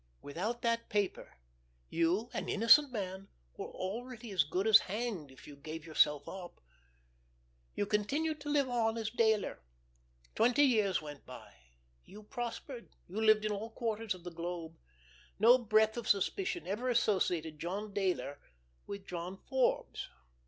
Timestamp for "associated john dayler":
16.89-18.39